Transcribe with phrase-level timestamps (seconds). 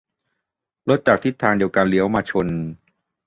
[0.89, 2.47] -รถจากทิศเดียวกันเลี้ยวมาชน